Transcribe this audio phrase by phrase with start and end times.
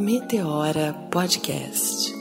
[0.00, 2.19] Meteora Podcast.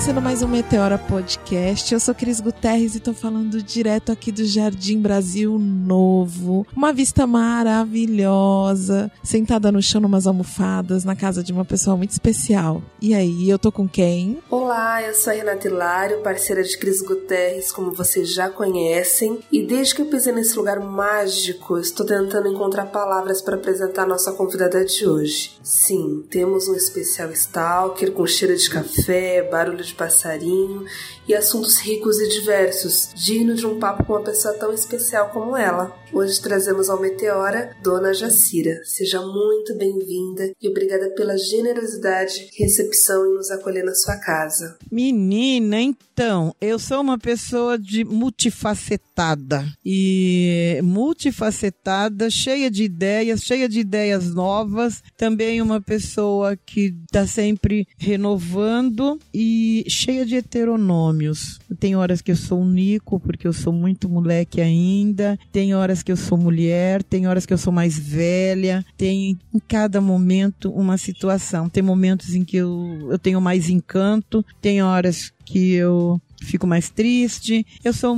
[0.00, 1.92] Começando mais um Meteora Podcast.
[1.92, 6.66] Eu sou Cris Guterres e tô falando direto aqui do Jardim Brasil Novo.
[6.74, 12.82] Uma vista maravilhosa, sentada no chão numas almofadas, na casa de uma pessoa muito especial.
[12.98, 14.38] E aí, eu tô com quem?
[14.48, 19.40] Olá, eu sou a Renata Hilário, parceira de Cris Guterres, como vocês já conhecem.
[19.52, 24.08] E desde que eu pisei nesse lugar mágico, estou tentando encontrar palavras para apresentar a
[24.08, 25.58] nossa convidada de hoje.
[25.62, 30.84] Sim, temos um especial stalker com cheiro de café, barulho de passarinho
[31.26, 35.56] e assuntos ricos e diversos, digno de um papo com uma pessoa tão especial como
[35.56, 35.99] ela.
[36.12, 38.80] Hoje trazemos ao Meteora Dona Jacira.
[38.84, 44.76] Seja muito bem-vinda e obrigada pela generosidade, recepção e nos acolher na sua casa.
[44.90, 53.78] Menina, então, eu sou uma pessoa de multifacetada e multifacetada, cheia de ideias, cheia de
[53.78, 61.60] ideias novas, também uma pessoa que está sempre renovando e cheia de heteronômios.
[61.78, 65.38] Tem horas que eu sou um Nico, porque eu sou muito moleque ainda.
[65.52, 68.84] Tem horas que eu sou mulher, tem horas que eu sou mais velha.
[68.96, 71.68] Tem em cada momento uma situação.
[71.68, 76.90] Tem momentos em que eu, eu tenho mais encanto, tem horas que eu fico mais
[76.90, 77.66] triste.
[77.84, 78.16] Eu sou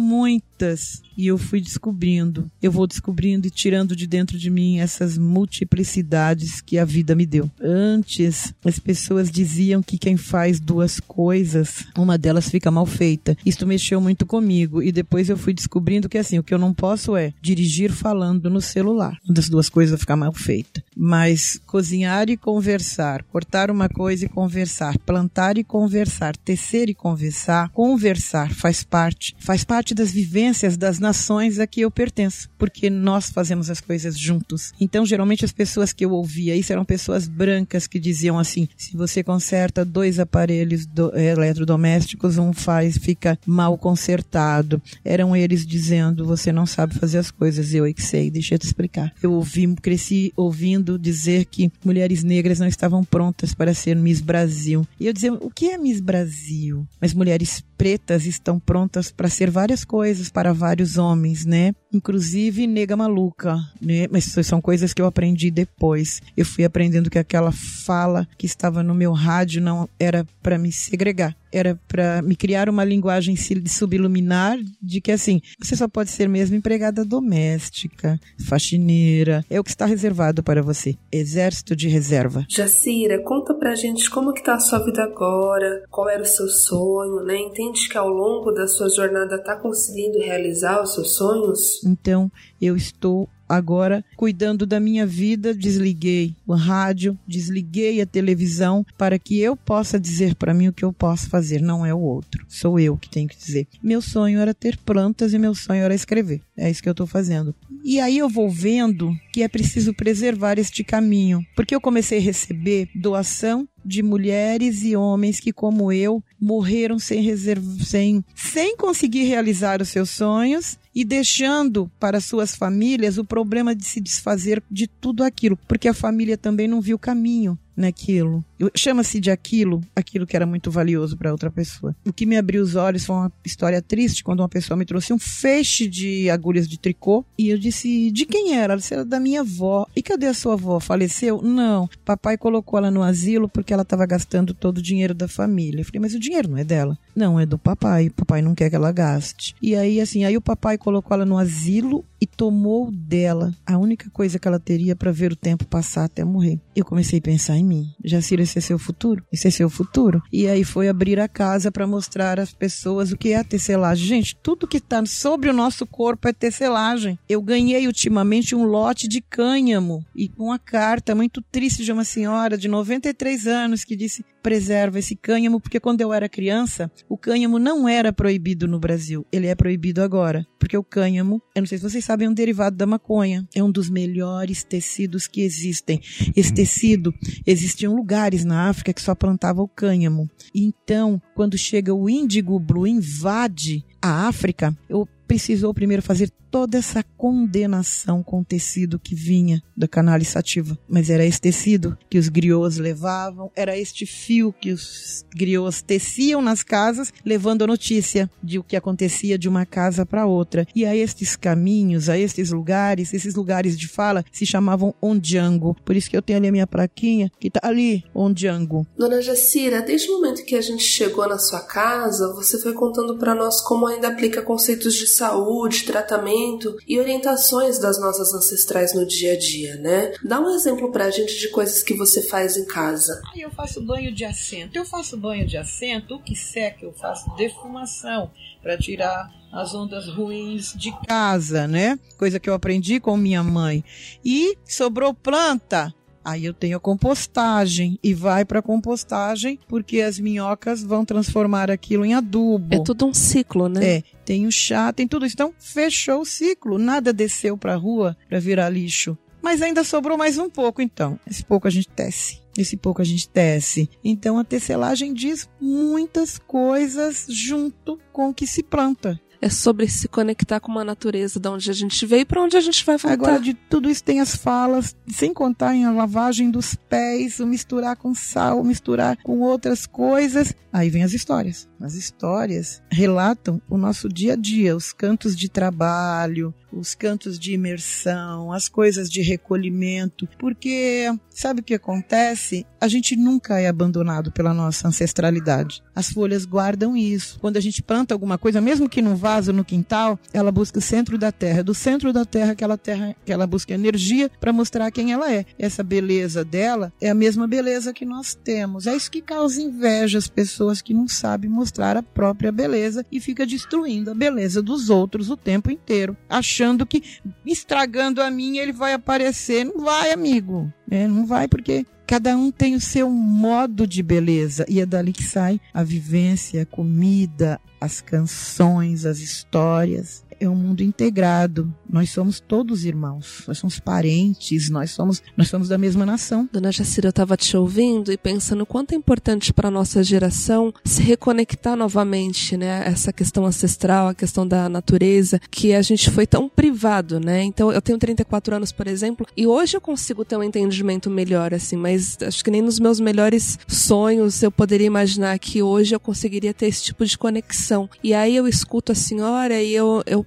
[1.17, 2.51] e eu fui descobrindo.
[2.61, 7.27] Eu vou descobrindo e tirando de dentro de mim essas multiplicidades que a vida me
[7.27, 7.51] deu.
[7.61, 13.37] Antes, as pessoas diziam que quem faz duas coisas, uma delas fica mal feita.
[13.45, 16.73] Isso mexeu muito comigo e depois eu fui descobrindo que assim, o que eu não
[16.73, 19.19] posso é dirigir falando no celular.
[19.25, 20.83] Uma das duas coisas ficar mal feita.
[20.97, 27.71] Mas cozinhar e conversar, cortar uma coisa e conversar, plantar e conversar, tecer e conversar,
[27.71, 33.31] conversar faz parte, faz parte das vivências das nações a que eu pertenço, porque nós
[33.31, 34.73] fazemos as coisas juntos.
[34.81, 38.97] Então, geralmente as pessoas que eu ouvia isso eram pessoas brancas que diziam assim: se
[38.97, 44.81] você conserta dois aparelhos do, eletrodomésticos, um faz fica mal consertado.
[45.05, 47.75] Eram eles dizendo: você não sabe fazer as coisas.
[47.75, 49.13] Eu é que sei, deixa eu te explicar.
[49.23, 54.87] Eu ouvi, cresci ouvindo dizer que mulheres negras não estavam prontas para ser Miss Brasil.
[54.99, 56.87] E eu dizia: o que é Miss Brasil?
[57.01, 61.75] Mas mulheres pretas estão prontas para ser várias coisas para vários homens, né?
[61.93, 64.09] Inclusive nega maluca, né?
[64.11, 66.23] Mas são coisas que eu aprendi depois.
[66.35, 70.73] Eu fui aprendendo que aquela fala que estava no meu rádio não era para me
[70.73, 76.29] segregar era para me criar uma linguagem subliminal de que assim, você só pode ser
[76.29, 78.19] mesmo empregada doméstica,
[78.49, 80.97] faxineira, é o que está reservado para você.
[81.11, 82.45] Exército de reserva.
[82.49, 86.49] Jacira, conta pra gente como que tá a sua vida agora, qual era o seu
[86.49, 87.37] sonho, né?
[87.39, 91.83] Entende que ao longo da sua jornada tá conseguindo realizar os seus sonhos?
[91.85, 92.31] Então,
[92.61, 99.39] eu estou agora cuidando da minha vida, desliguei o rádio, desliguei a televisão para que
[99.39, 102.45] eu possa dizer para mim o que eu posso fazer, não é o outro.
[102.49, 103.67] Sou eu que tenho que dizer.
[103.83, 106.41] Meu sonho era ter plantas e meu sonho era escrever.
[106.57, 107.55] É isso que eu estou fazendo.
[107.83, 112.23] E aí eu vou vendo que é preciso preservar este caminho, porque eu comecei a
[112.23, 119.25] receber doação de mulheres e homens que, como eu, morreram sem reserva, sem, sem conseguir
[119.25, 124.87] realizar os seus sonhos e deixando para suas famílias o problema de se desfazer de
[124.87, 128.45] tudo aquilo, porque a família também não viu caminho naquilo.
[128.75, 131.95] Chama-se de aquilo, aquilo que era muito valioso para outra pessoa.
[132.07, 135.13] O que me abriu os olhos foi uma história triste quando uma pessoa me trouxe
[135.13, 139.05] um feixe de agulhas de tricô e eu disse: "De quem era?" Ela disse: "Era
[139.05, 139.87] da minha avó".
[139.95, 140.81] "E cadê a sua avó?
[140.81, 145.29] Faleceu?" "Não, papai colocou ela no asilo porque ela estava gastando todo o dinheiro da
[145.29, 145.81] família".
[145.81, 146.99] Eu falei: "Mas o dinheiro não é dela".
[147.15, 148.11] "Não, é do papai.
[148.11, 149.55] Papai não quer que ela gaste".
[149.61, 154.09] E aí assim, aí o papai colocou ela no asilo e tomou dela a única
[154.11, 156.59] coisa que ela teria para ver o tempo passar até morrer.
[156.77, 157.91] Eu comecei a pensar em mim.
[158.05, 159.25] Jacira, esse é seu futuro?
[159.33, 160.23] Esse é seu futuro?
[160.31, 164.07] E aí foi abrir a casa para mostrar às pessoas o que é a tecelagem.
[164.07, 167.19] Gente, tudo que está sobre o nosso corpo é tecelagem.
[167.29, 172.59] Eu ganhei ultimamente um lote de cânhamo e uma carta muito triste de uma senhora
[172.59, 177.59] de 93 anos que disse: preserva esse cânhamo, porque quando eu era criança, o cânhamo
[177.59, 179.25] não era proibido no Brasil.
[179.31, 180.45] Ele é proibido agora.
[180.59, 183.47] Porque o cânhamo, eu não sei se vocês sabem, é um derivado da maconha.
[183.55, 186.01] É um dos melhores tecidos que existem.
[186.35, 187.15] Esse tecido,
[187.47, 190.29] existiam lugares na África que só plantava o cânhamo.
[190.55, 197.03] Então, quando chega o índigo blue, invade a África, eu precisou primeiro fazer toda essa
[197.17, 200.79] condenação com tecido que vinha da canalizativa.
[200.87, 206.43] Mas era esse tecido que os griots levavam, era este fio que os griots teciam
[206.43, 210.67] nas casas, levando a notícia de o que acontecia de uma casa para outra.
[210.75, 215.75] E a estes caminhos, a estes lugares, esses lugares de fala se chamavam Ondiango.
[215.87, 218.87] Por isso que eu tenho ali a minha plaquinha que tá ali, Ondiango.
[218.99, 223.17] Dona Jacira, desde o momento que a gente chegou na sua casa, você foi contando
[223.17, 226.42] para nós como ainda aplica conceitos de saúde, tratamento
[226.87, 230.13] e orientações das nossas ancestrais no dia a dia, né?
[230.25, 233.21] Dá um exemplo pra gente de coisas que você faz em casa.
[233.33, 234.77] Aí eu faço banho de assento.
[234.77, 238.31] Eu faço banho de assento, o que seca eu faço defumação
[238.63, 241.99] para tirar as ondas ruins de casa, né?
[242.17, 243.85] Coisa que eu aprendi com minha mãe.
[244.25, 245.93] E sobrou planta,
[246.25, 252.05] Aí eu tenho a compostagem e vai para compostagem porque as minhocas vão transformar aquilo
[252.05, 252.75] em adubo.
[252.75, 253.85] É tudo um ciclo, né?
[253.85, 255.35] É, tem o chá, tem tudo isso.
[255.35, 259.17] Então fechou o ciclo, nada desceu para a rua para virar lixo.
[259.43, 261.19] Mas ainda sobrou mais um pouco, então.
[261.29, 262.41] Esse pouco a gente tece.
[262.57, 263.91] Esse pouco a gente tece.
[264.05, 270.07] Então a tecelagem diz muitas coisas junto com o que se planta é sobre se
[270.07, 272.97] conectar com uma natureza de onde a gente veio e para onde a gente vai
[272.97, 273.13] voltar.
[273.13, 277.47] Agora, de tudo isso tem as falas, sem contar em a lavagem dos pés, o
[277.47, 280.55] misturar com sal, misturar com outras coisas.
[280.73, 281.69] Aí vem as histórias.
[281.83, 287.53] As histórias relatam o nosso dia a dia, os cantos de trabalho, os cantos de
[287.53, 292.65] imersão, as coisas de recolhimento, porque sabe o que acontece?
[292.81, 295.83] A gente nunca é abandonado pela nossa ancestralidade.
[295.95, 297.39] As folhas guardam isso.
[297.41, 300.83] Quando a gente planta alguma coisa, mesmo que num vaso no quintal, ela busca o
[300.83, 301.63] centro da terra.
[301.63, 305.45] Do centro da terra, aquela terra que ela busca energia para mostrar quem ela é.
[305.59, 308.87] Essa beleza dela é a mesma beleza que nós temos.
[308.87, 313.05] É isso que causa inveja às pessoas que não sabem mostrar mostrar a própria beleza
[313.11, 317.03] e fica destruindo a beleza dos outros o tempo inteiro, achando que
[317.47, 319.65] estragando a minha ele vai aparecer.
[319.65, 320.71] Não vai, amigo.
[320.91, 325.15] É, não vai porque cada um tem o seu modo de beleza e é dali
[325.15, 331.73] que sai a vivência, a comida, as canções, as histórias é um mundo integrado.
[331.89, 336.49] Nós somos todos irmãos, nós somos parentes, nós somos, nós somos da mesma nação.
[336.53, 341.03] Dona Jacira, eu estava te ouvindo e pensando quanto é importante para nossa geração se
[341.03, 342.83] reconectar novamente, né?
[342.87, 347.43] Essa questão ancestral, a questão da natureza, que a gente foi tão privado, né?
[347.43, 351.55] Então, eu tenho 34 anos, por exemplo, e hoje eu consigo ter um entendimento melhor,
[351.55, 356.01] assim, mas acho que nem nos meus melhores sonhos eu poderia imaginar que hoje eu
[356.01, 357.89] conseguiria ter esse tipo de conexão.
[358.03, 360.27] E aí eu escuto a senhora e eu, eu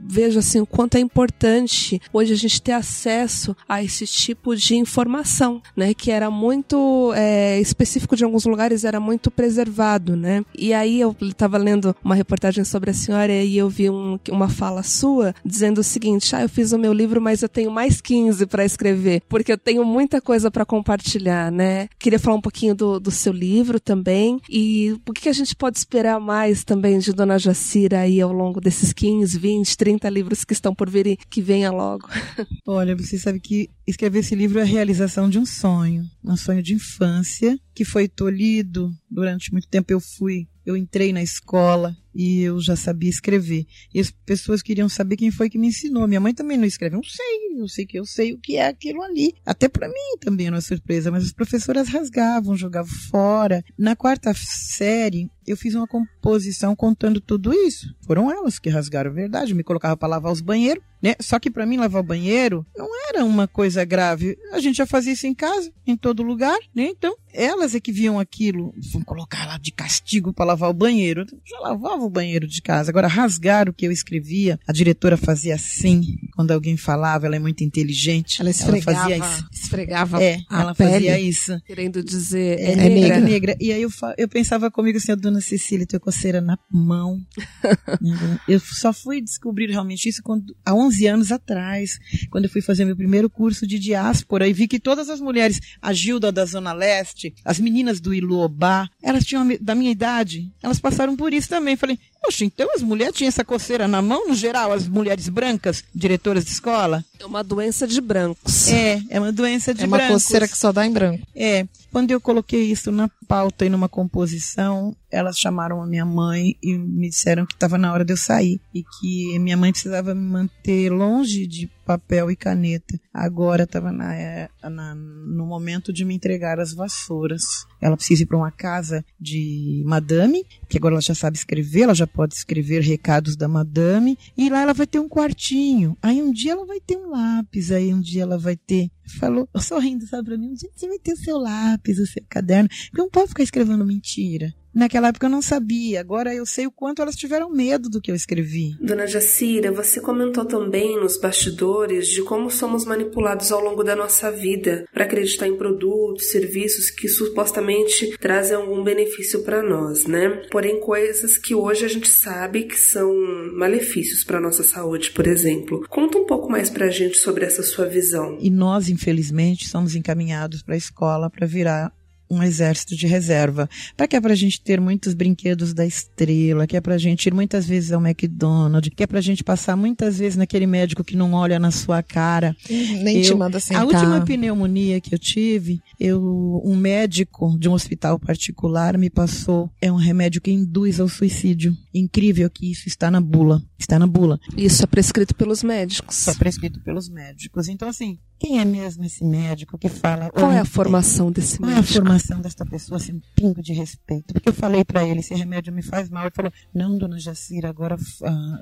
[0.00, 4.76] vejo assim o quanto é importante hoje a gente ter acesso a esse tipo de
[4.76, 5.92] informação, né?
[5.94, 10.44] Que era muito é, específico de alguns lugares, era muito preservado, né?
[10.56, 14.48] E aí eu estava lendo uma reportagem sobre a senhora e eu vi um, uma
[14.48, 18.00] fala sua dizendo o seguinte: ah, eu fiz o meu livro, mas eu tenho mais
[18.00, 21.88] 15 para escrever, porque eu tenho muita coisa para compartilhar, né?
[21.98, 25.78] Queria falar um pouquinho do, do seu livro também e o que a gente pode
[25.78, 30.44] esperar mais também de Dona Jacira aí ao longo desses 15, 20, 30 30 livros
[30.44, 32.06] que estão por vir e que venha logo.
[32.68, 36.62] Olha, você sabe que escrever esse livro é a realização de um sonho, um sonho
[36.62, 38.92] de infância que foi tolhido.
[39.10, 43.64] Durante muito tempo eu fui, eu entrei na escola e eu já sabia escrever.
[43.94, 46.08] E as pessoas queriam saber quem foi que me ensinou.
[46.08, 46.96] Minha mãe também não escreve.
[46.96, 49.34] Eu sei, eu sei que eu sei o que é aquilo ali.
[49.46, 53.64] Até para mim também era uma surpresa, mas as professoras rasgavam, jogavam fora.
[53.78, 57.94] Na quarta série, eu fiz uma composição contando tudo isso.
[58.04, 59.54] Foram elas que rasgaram, verdade.
[59.54, 61.14] Me colocava para lavar os banheiros, né?
[61.20, 64.36] Só que para mim lavar o banheiro não era uma coisa grave.
[64.52, 66.88] A gente já fazia isso em casa, em todo lugar, né?
[66.90, 71.22] Então, elas é que viam aquilo, vão colocar lá de castigo para lavar o banheiro.
[71.22, 72.90] Eu já lavava o banheiro de casa.
[72.90, 77.38] Agora, rasgar o que eu escrevia, a diretora fazia assim, quando alguém falava, ela é
[77.38, 78.40] muito inteligente.
[78.40, 79.48] Ela esfregava, ela fazia isso.
[79.52, 81.60] esfregava é, ela pele, fazia isso.
[81.66, 83.20] Querendo dizer, é, é negra.
[83.20, 83.56] negra.
[83.60, 87.20] E aí eu, eu pensava comigo assim, a dona Cecília, tua coceira na mão.
[88.48, 91.98] eu só fui descobrir realmente isso quando, há 11 anos atrás,
[92.30, 95.60] quando eu fui fazer meu primeiro curso de diáspora e vi que todas as mulheres,
[95.80, 100.80] a Gilda da Zona Leste, as meninas do Iluobá, elas tinham da minha idade, elas
[100.80, 101.76] passaram por isso também.
[101.76, 105.28] Falei, falei, Poxa, então as mulheres tinham essa coceira na mão, no geral, as mulheres
[105.28, 107.04] brancas, diretoras de escola?
[107.18, 108.68] É uma doença de brancos.
[108.68, 110.00] É, é uma doença de brancos.
[110.00, 111.26] É uma coceira que só dá em branco.
[111.34, 111.66] É.
[111.90, 116.76] Quando eu coloquei isso na pauta e numa composição, elas chamaram a minha mãe e
[116.76, 120.20] me disseram que estava na hora de eu sair e que minha mãe precisava me
[120.20, 123.00] manter longe de papel e caneta.
[123.12, 127.66] Agora estava na, é, na, no momento de me entregar as vassouras.
[127.80, 131.94] Ela precisa ir para uma casa de madame, que agora ela já sabe escrever, ela
[131.94, 135.96] já pode escrever recados da madame, e lá ela vai ter um quartinho.
[136.02, 139.48] Aí um dia ela vai ter um lápis, aí um dia ela vai ter falou,
[139.58, 142.68] sorrindo, sabe, pra mim, um dia você vai ter o seu lápis, o seu caderno,
[142.68, 144.54] porque não pode ficar escrevendo mentira.
[144.74, 148.10] Naquela época eu não sabia, agora eu sei o quanto elas tiveram medo do que
[148.10, 148.76] eu escrevi.
[148.80, 154.30] Dona Jacira, você comentou também nos bastidores de como somos manipulados ao longo da nossa
[154.30, 160.42] vida para acreditar em produtos, serviços que supostamente trazem algum benefício para nós, né?
[160.50, 163.14] Porém, coisas que hoje a gente sabe que são
[163.54, 165.84] malefícios para nossa saúde, por exemplo.
[165.88, 168.38] Conta um pouco mais pra gente sobre essa sua visão.
[168.40, 171.92] E nós, infelizmente, somos encaminhados para a escola para virar
[172.30, 173.68] um exército de reserva.
[173.96, 176.98] Para que é para a gente ter muitos brinquedos da estrela, que é para a
[176.98, 180.66] gente ir muitas vezes ao McDonald's, que é para a gente passar muitas vezes naquele
[180.66, 182.56] médico que não olha na sua cara.
[182.68, 183.82] Nem eu, te manda sentar.
[183.82, 189.70] A última pneumonia que eu tive, eu, um médico de um hospital particular me passou,
[189.80, 191.76] é um remédio que induz ao suicídio.
[191.94, 193.62] Incrível que isso está na bula.
[193.78, 194.38] Está na bula.
[194.56, 196.16] Isso é prescrito pelos médicos.
[196.16, 197.68] Só prescrito pelos médicos.
[197.68, 200.30] Então, assim, quem é mesmo esse médico que fala.
[200.30, 201.90] Qual é a formação desse Qual é médico?
[201.98, 204.32] a formação desta pessoa, assim, um pingo de respeito?
[204.32, 206.24] Porque eu falei para ele, esse remédio me faz mal.
[206.24, 207.96] Ele falou, não, dona Jacira, agora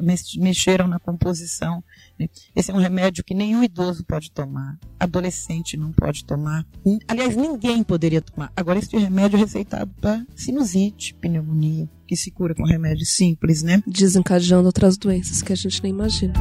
[0.00, 1.82] mex- mexeram na composição.
[2.54, 6.64] Esse é um remédio que nenhum idoso pode tomar, adolescente não pode tomar.
[7.06, 8.50] Aliás, ninguém poderia tomar.
[8.56, 13.82] Agora, esse remédio é receitado para sinusite, pneumonia, que se cura com remédio simples, né?
[13.86, 16.32] Desencadeando outras doenças que a gente nem imagina.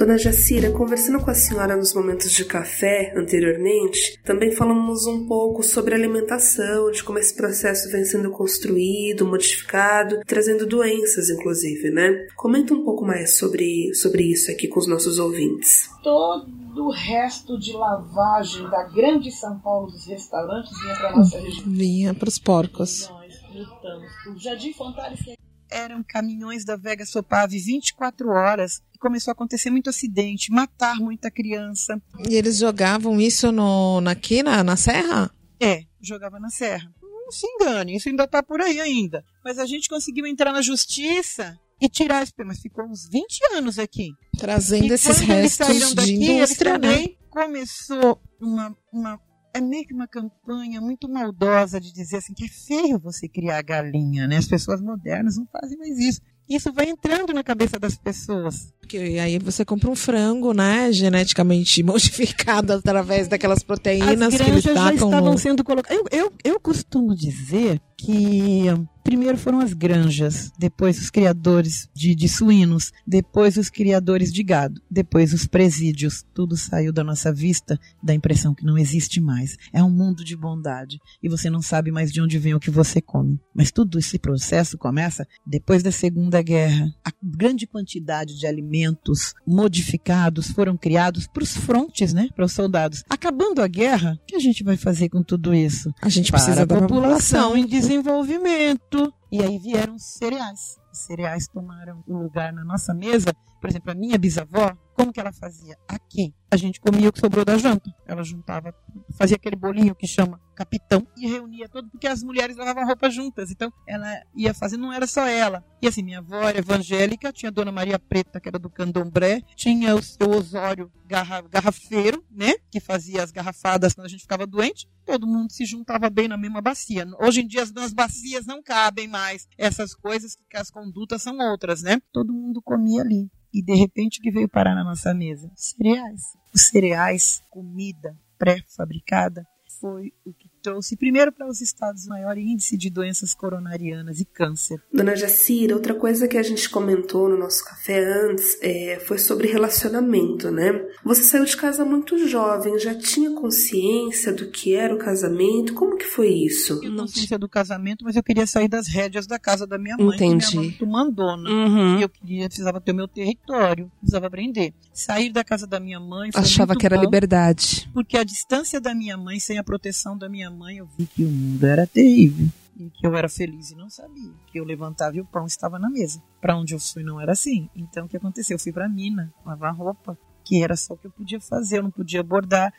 [0.00, 5.62] Dona Jacira, conversando com a senhora nos momentos de café anteriormente, também falamos um pouco
[5.62, 12.26] sobre alimentação, de como esse processo vem sendo construído, modificado, trazendo doenças, inclusive, né?
[12.34, 15.90] Comenta um pouco mais sobre, sobre isso aqui com os nossos ouvintes.
[16.02, 21.64] todo o resto de lavagem da grande São Paulo dos restaurantes vinha para nossa região.
[21.66, 23.06] Vinha pros porcos.
[23.10, 25.34] Nós lutamos por Jardim Fontanes, que é
[25.70, 28.82] eram caminhões da Vega Sopave 24 horas.
[28.94, 32.00] E começou a acontecer muito acidente, matar muita criança.
[32.28, 35.30] E eles jogavam isso no, aqui na, na serra?
[35.60, 36.92] É, jogava na serra.
[37.02, 39.24] Não se engane, isso ainda tá por aí ainda.
[39.44, 43.78] Mas a gente conseguiu entrar na justiça e tirar esse mas ficou uns 20 anos
[43.78, 44.10] aqui.
[44.38, 47.06] Trazendo e esses restos daqui, de indústria, né?
[47.30, 49.18] começou uma, uma
[49.54, 53.62] é meio que uma campanha muito maldosa de dizer assim que é feio você criar
[53.62, 54.36] galinha, né?
[54.36, 56.20] As pessoas modernas não fazem mais isso.
[56.48, 58.72] Isso vai entrando na cabeça das pessoas.
[58.80, 60.90] Porque aí você compra um frango, né?
[60.90, 65.38] Geneticamente modificado através daquelas proteínas As que eles já estavam no...
[65.38, 65.96] sendo colocadas.
[65.96, 68.64] Eu, eu, eu costumo dizer que
[69.10, 74.80] primeiro foram as granjas, depois os criadores de, de suínos, depois os criadores de gado,
[74.88, 76.24] depois os presídios.
[76.32, 79.56] Tudo saiu da nossa vista, da impressão que não existe mais.
[79.72, 82.70] É um mundo de bondade e você não sabe mais de onde vem o que
[82.70, 83.36] você come.
[83.52, 86.86] Mas tudo esse processo começa depois da Segunda Guerra.
[87.04, 92.28] A grande quantidade de alimentos modificados foram criados para os frontes, né?
[92.36, 93.02] Para os soldados.
[93.10, 95.92] Acabando a guerra, o que a gente vai fazer com tudo isso?
[96.00, 97.56] A gente para precisa a da população população.
[97.56, 98.99] em desenvolvimento.
[99.30, 100.78] E aí vieram os cereais.
[100.92, 103.32] Os cereais tomaram um lugar na nossa mesa.
[103.60, 105.78] Por exemplo, a minha bisavó, como que ela fazia?
[105.88, 107.90] Aqui, a gente comia o que sobrou da janta.
[108.06, 108.74] Ela juntava,
[109.16, 113.50] fazia aquele bolinho que chama capitão e reunia todo, porque as mulheres lavavam roupa juntas.
[113.50, 115.64] Então, ela ia fazendo, não era só ela.
[115.80, 119.40] E assim, minha avó era evangélica, tinha a Dona Maria Preta, que era do candomblé,
[119.56, 122.52] tinha o seu Osório garra, garrafeiro, né?
[122.70, 124.86] Que fazia as garrafadas quando a gente ficava doente.
[125.06, 127.06] Todo mundo se juntava bem na mesma bacia.
[127.18, 131.80] Hoje em dia, as bacias não cabem mais essas coisas, que as condutas são outras,
[131.80, 132.02] né?
[132.12, 133.30] Todo mundo comia ali.
[133.52, 135.50] E de repente o que veio parar na nossa mesa?
[135.54, 136.36] Cereais.
[136.54, 139.46] Os cereais, comida pré-fabricada,
[139.80, 144.80] foi o que trouxe primeiro para os estados maior índice de doenças coronarianas e câncer.
[144.92, 149.48] Dona Jacira, outra coisa que a gente comentou no nosso café antes é, foi sobre
[149.48, 150.84] relacionamento, né?
[151.04, 155.74] Você saiu de casa muito jovem, já tinha consciência do que era o casamento?
[155.74, 156.80] Como que foi isso?
[156.82, 159.96] Eu não consciência do casamento, mas eu queria sair das rédeas da casa da minha
[159.96, 160.16] mãe.
[160.16, 160.46] que Entendi.
[160.46, 161.50] Minha mãe muito mandona.
[161.50, 161.98] Uhum.
[161.98, 164.74] E eu queria, precisava ter o meu território, precisava aprender.
[164.92, 167.88] Sair da casa da minha mãe foi Achava muito que era bom, liberdade.
[167.92, 171.24] Porque a distância da minha mãe, sem a proteção da minha mãe, eu vi que
[171.24, 172.48] o mundo era terrível.
[172.76, 174.32] E que eu era feliz e não sabia.
[174.46, 176.22] Que eu levantava e o pão estava na mesa.
[176.40, 177.68] Para onde eu fui não era assim.
[177.76, 178.54] Então o que aconteceu?
[178.54, 180.16] Eu fui para mina lavar roupa.
[180.50, 182.72] que era só o que eu podia fazer, eu não podia bordar,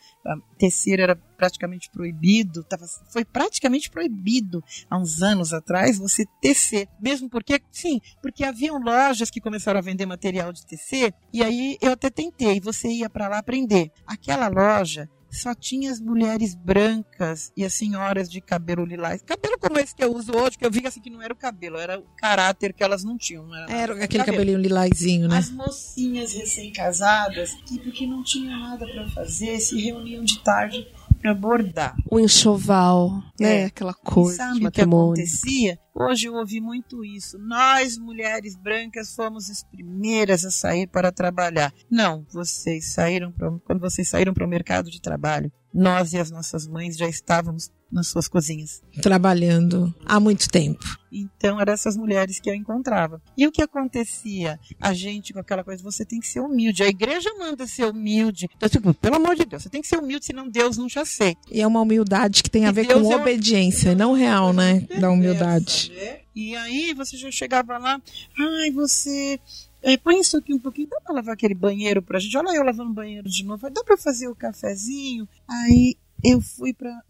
[0.57, 7.29] tecer era praticamente proibido, tava, foi praticamente proibido há uns anos atrás você tecer, mesmo
[7.29, 11.93] porque, sim, porque haviam lojas que começaram a vender material de tecer, e aí eu
[11.93, 13.89] até tentei, você ia para lá aprender.
[14.05, 19.21] Aquela loja só tinha as mulheres brancas e as senhoras de cabelo lilás.
[19.21, 21.37] Cabelo como esse que eu uso hoje, que eu vi assim que não era o
[21.37, 23.47] cabelo, era o caráter que elas não tinham.
[23.47, 24.37] Não era, era aquele cabelo.
[24.37, 25.37] cabelinho lilazinho, né?
[25.37, 31.33] As mocinhas recém-casadas, que porque não tinham nada para fazer, se reuniam de tarde para
[31.33, 31.95] bordar.
[32.09, 33.65] O enxoval, né?
[33.65, 35.79] Aquela coisa Sabe o que acontecia?
[35.93, 37.37] Hoje eu ouvi muito isso.
[37.37, 41.73] Nós, mulheres brancas, fomos as primeiras a sair para trabalhar.
[41.89, 46.31] Não, vocês saíram pra, quando vocês saíram para o mercado de trabalho, nós e as
[46.31, 48.81] nossas mães já estávamos nas suas cozinhas.
[49.01, 50.83] Trabalhando há muito tempo.
[51.11, 53.21] Então, eram essas mulheres que eu encontrava.
[53.37, 54.57] E o que acontecia?
[54.79, 56.83] A gente com aquela coisa, você tem que ser humilde.
[56.83, 58.47] A igreja manda ser humilde.
[58.55, 60.99] Então, tipo, pelo amor de Deus, você tem que ser humilde, senão Deus não te
[60.99, 61.41] aceita.
[61.51, 64.87] E é uma humildade que tem a ver Deus com é obediência, não real, né?
[64.99, 65.91] Da humildade.
[65.93, 66.19] Né?
[66.33, 68.01] E aí você já chegava lá,
[68.39, 69.37] ai, você
[69.81, 72.37] é, põe isso aqui um pouquinho, dá pra lavar aquele banheiro pra gente?
[72.37, 75.27] Olha eu lavando o banheiro de novo, dá pra fazer o cafezinho?
[75.47, 77.01] Aí eu fui pra.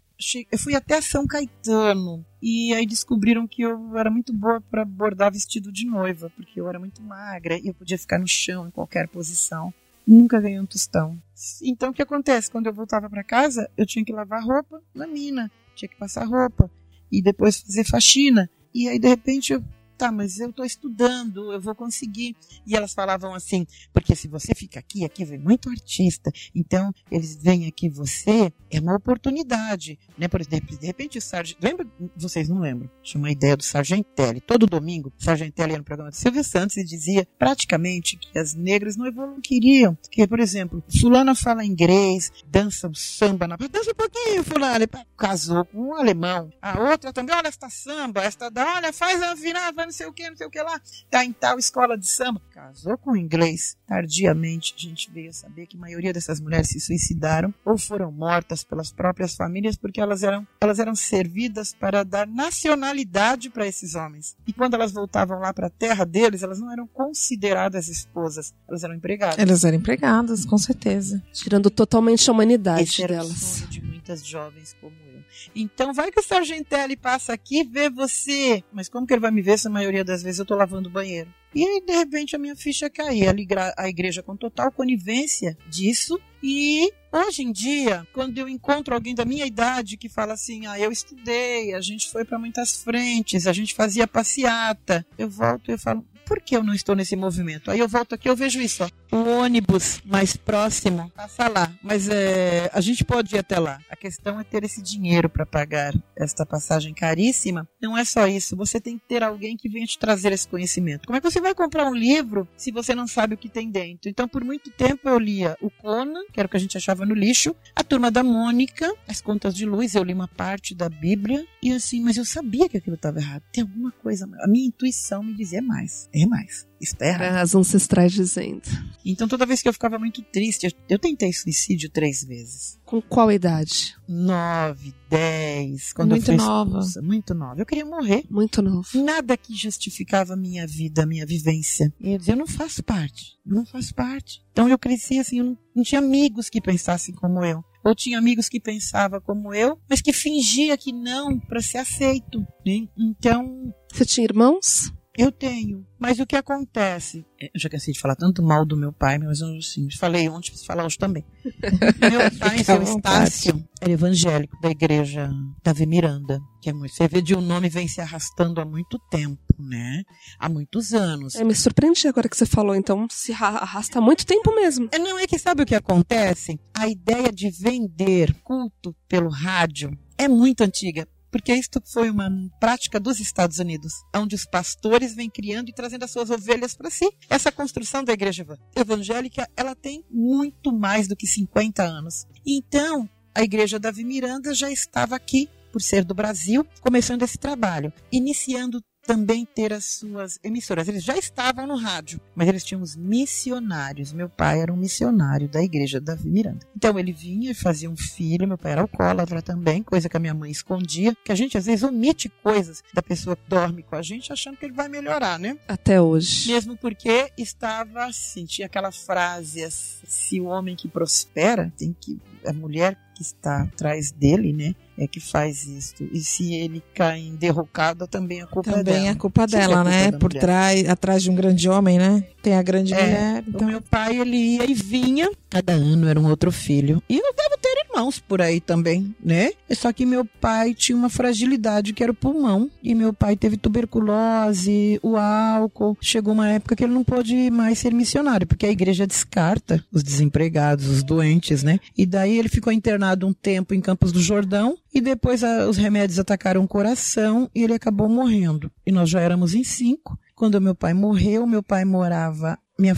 [0.50, 5.32] Eu fui até São Caetano e aí descobriram que eu era muito boa para bordar
[5.32, 8.70] vestido de noiva, porque eu era muito magra e eu podia ficar no chão em
[8.70, 9.72] qualquer posição.
[10.06, 11.20] Nunca ganhei um tostão.
[11.62, 12.50] Então o que acontece?
[12.50, 16.24] Quando eu voltava para casa, eu tinha que lavar roupa na mina, tinha que passar
[16.24, 16.70] roupa
[17.10, 18.48] e depois fazer faxina.
[18.74, 19.62] E aí de repente eu
[20.02, 22.34] tá, mas eu estou estudando, eu vou conseguir.
[22.66, 27.36] E elas falavam assim, porque se você fica aqui, aqui vem muito artista, então eles
[27.36, 30.26] vêm aqui, você é uma oportunidade, né?
[30.26, 34.40] Por exemplo, de repente o Sargent, lembra, vocês não lembram, tinha uma ideia do Sargentelli,
[34.40, 38.54] todo domingo, o Sargentelli ia no programa de Silvio Santos e dizia praticamente que as
[38.54, 43.94] negras não queriam, que, por exemplo, fulana fala inglês, dança o samba na dança um
[43.94, 48.92] pouquinho, fulana, casou com um alemão, a outra também, olha esta samba, esta da, olha,
[48.92, 50.80] faz a virada, não sei o que, não sei o que lá,
[51.10, 52.40] tá em tal escola de samba.
[52.50, 53.76] Casou com o inglês.
[53.86, 58.10] Tardiamente, a gente veio a saber que a maioria dessas mulheres se suicidaram ou foram
[58.10, 63.94] mortas pelas próprias famílias porque elas eram, elas eram servidas para dar nacionalidade para esses
[63.94, 64.34] homens.
[64.46, 68.82] E quando elas voltavam lá para a terra deles, elas não eram consideradas esposas, elas
[68.82, 69.38] eram empregadas.
[69.38, 71.22] Elas eram empregadas, com certeza.
[71.34, 73.66] Tirando totalmente a humanidade Esse delas.
[73.68, 75.22] De muitas jovens como eu.
[75.54, 78.64] Então vai que o Sargentelli passa aqui e vê você.
[78.72, 80.88] Mas como que ele vai me ver se a maioria das vezes eu tô lavando
[80.88, 81.32] o banheiro?
[81.54, 83.32] E aí, de repente, a minha ficha caía.
[83.76, 86.20] A igreja com total conivência disso.
[86.42, 90.78] E hoje em dia, quando eu encontro alguém da minha idade que fala assim: ah,
[90.80, 95.74] eu estudei, a gente foi para muitas frentes, a gente fazia passeata, eu volto e
[95.74, 97.70] eu falo: por que eu não estou nesse movimento?
[97.70, 98.88] Aí eu volto aqui, eu vejo isso, ó.
[99.14, 103.78] O ônibus mais próximo passa lá, mas é, a gente pode ir até lá.
[103.90, 107.68] A questão é ter esse dinheiro para pagar esta passagem caríssima.
[107.78, 111.06] Não é só isso, você tem que ter alguém que venha te trazer esse conhecimento.
[111.06, 113.70] Como é que você vai comprar um livro se você não sabe o que tem
[113.70, 114.08] dentro?
[114.08, 117.04] Então, por muito tempo eu lia o Conan, que era o que a gente achava
[117.04, 120.88] no lixo, a Turma da Mônica, as Contas de Luz, eu li uma parte da
[120.88, 123.42] Bíblia e assim, mas eu sabia que aquilo estava errado.
[123.52, 126.66] Tem alguma coisa, a minha intuição me dizia mais é mais.
[126.98, 127.36] Tá errado.
[127.36, 128.62] As ancestrais dizendo.
[129.04, 132.78] Então toda vez que eu ficava muito triste, eu, eu tentei suicídio três vezes.
[132.84, 133.94] Com qual idade?
[134.08, 135.92] Nove, dez.
[135.92, 136.78] Quando muito eu nova.
[136.78, 137.60] Expulsa, muito nova.
[137.60, 138.24] Eu queria morrer.
[138.28, 138.88] Muito novo.
[138.94, 141.92] Nada que justificava a minha vida, a minha vivência.
[142.00, 143.38] E eu dizia, eu não faço parte.
[143.46, 144.42] Eu não faço parte.
[144.50, 148.18] Então eu cresci assim, eu não, não tinha amigos que pensassem como eu ou tinha
[148.18, 152.38] amigos que pensavam como eu, mas que fingia que não para ser aceito.
[152.64, 152.86] Né?
[152.96, 153.74] Então.
[153.92, 154.92] Você tinha irmãos?
[155.16, 155.86] Eu tenho.
[155.98, 157.24] Mas o que acontece?
[157.40, 160.28] É, eu já cansei de falar tanto mal do meu pai, mas eu assim, falei
[160.28, 161.24] ontem, preciso falar hoje também.
[162.00, 165.30] meu pai, seu Estácio, era evangélico da igreja
[165.62, 166.94] Davi Miranda, que é muito.
[166.94, 170.02] Você vê de um nome vem se arrastando há muito tempo, né?
[170.38, 171.34] Há muitos anos.
[171.34, 174.88] É, me surpreendi agora que você falou, então se arrasta há muito tempo mesmo.
[174.92, 176.58] É, não, é que sabe o que acontece?
[176.74, 183.00] A ideia de vender culto pelo rádio é muito antiga porque isto foi uma prática
[183.00, 187.10] dos Estados Unidos, onde os pastores vêm criando e trazendo as suas ovelhas para si.
[187.28, 192.26] Essa construção da igreja evangélica, ela tem muito mais do que 50 anos.
[192.46, 197.90] Então, a igreja Davi Miranda já estava aqui por ser do Brasil, começando esse trabalho,
[198.12, 200.88] iniciando também ter as suas emissoras.
[200.88, 204.12] Eles já estavam no rádio, mas eles tinham os missionários.
[204.12, 206.66] Meu pai era um missionário da igreja da Miranda.
[206.76, 210.20] Então ele vinha e fazia um filho, meu pai era alcoólatra também, coisa que a
[210.20, 213.96] minha mãe escondia, que a gente às vezes omite coisas da pessoa que dorme com
[213.96, 215.58] a gente achando que ele vai melhorar, né?
[215.66, 216.52] Até hoje.
[216.52, 222.52] Mesmo porque estava assim, tinha aquela frase, se o homem que prospera tem que a
[222.52, 225.94] mulher que está atrás dele, né, é que faz isso.
[226.12, 229.08] E se ele cai em derrocada, também a culpa também é dela.
[229.08, 230.12] é culpa dela, é culpa né?
[230.12, 230.40] Por mulher.
[230.40, 232.24] trás, atrás de um grande homem, né?
[232.42, 233.44] Tem a grande É, mulher.
[233.46, 233.68] O Então...
[233.68, 237.02] meu pai, ele ia e vinha, cada ano era um outro filho.
[237.08, 239.50] E eu devo ter irmãos por aí também, né?
[239.70, 242.70] Só que meu pai tinha uma fragilidade que era o pulmão.
[242.82, 245.96] E meu pai teve tuberculose, o álcool.
[246.00, 250.02] Chegou uma época que ele não pôde mais ser missionário, porque a igreja descarta os
[250.02, 251.78] desempregados, os doentes, né?
[251.96, 254.76] E daí ele ficou internado um tempo em Campos do Jordão.
[254.94, 258.70] E depois a- os remédios atacaram o coração e ele acabou morrendo.
[258.86, 260.18] E nós já éramos em cinco.
[260.34, 262.96] Quando meu pai morreu, meu pai morava minha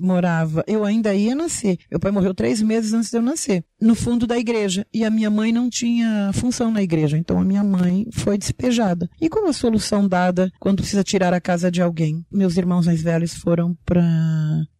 [0.00, 1.78] morava, eu ainda ia nascer.
[1.88, 4.84] Meu pai morreu três meses antes de eu nascer, no fundo da igreja.
[4.92, 9.08] E a minha mãe não tinha função na igreja, então a minha mãe foi despejada.
[9.20, 12.26] E como a solução dada quando precisa tirar a casa de alguém?
[12.30, 14.02] Meus irmãos mais velhos foram para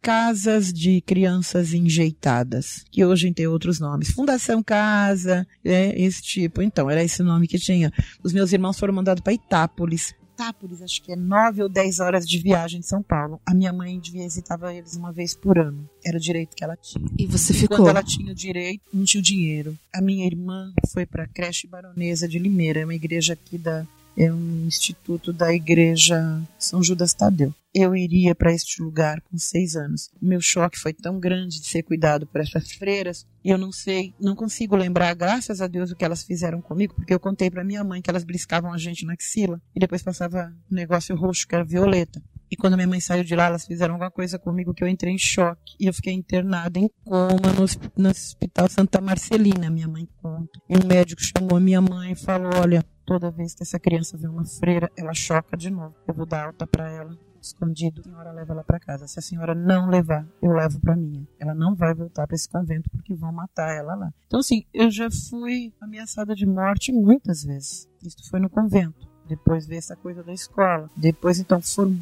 [0.03, 4.11] casas de crianças enjeitadas, que hoje tem outros nomes.
[4.11, 6.61] Fundação Casa, é, esse tipo.
[6.61, 7.93] Então, era esse nome que tinha.
[8.23, 10.13] Os meus irmãos foram mandados para Itápolis.
[10.35, 13.41] Itápolis, acho que é nove ou dez horas de viagem de São Paulo.
[13.47, 15.89] A minha mãe visitava eles uma vez por ano.
[16.05, 17.07] Era o direito que ela tinha.
[17.19, 17.77] E você E ficou.
[17.79, 19.79] Quando ela tinha o direito, não tinha o dinheiro.
[19.93, 23.87] A minha irmã foi para a creche baronesa de Limeira, é uma igreja aqui da.
[24.17, 27.55] É um instituto da igreja São Judas Tadeu.
[27.75, 30.11] Eu iria para este lugar com seis anos.
[30.21, 33.27] O meu choque foi tão grande de ser cuidado por essas freiras.
[33.43, 36.95] E eu não sei, não consigo lembrar, graças a Deus, o que elas fizeram comigo,
[36.95, 40.03] porque eu contei para minha mãe que elas bliscavam a gente na axila e depois
[40.03, 42.23] passava um negócio roxo que era violeta.
[42.53, 45.15] E quando minha mãe saiu de lá, elas fizeram alguma coisa comigo que eu entrei
[45.15, 45.75] em choque.
[45.81, 47.65] E eu fiquei internada em coma no,
[47.97, 50.61] no Hospital Santa Marcelina, minha mãe conta.
[50.69, 54.27] E um médico chamou minha mãe e falou: Olha, toda vez que essa criança vê
[54.27, 55.95] uma freira, ela choca de novo.
[56.09, 57.15] Eu vou dar alta para ela.
[57.43, 59.07] Escondido, a senhora leva ela para casa.
[59.07, 61.27] Se a senhora não levar, eu levo para minha.
[61.39, 64.15] Ela não vai voltar para esse convento porque vão matar ela lá.
[64.27, 67.87] Então, assim, eu já fui ameaçada de morte muitas vezes.
[68.03, 69.07] Isso foi no convento.
[69.29, 70.89] Depois veio essa coisa da escola.
[70.97, 72.01] Depois, então, foram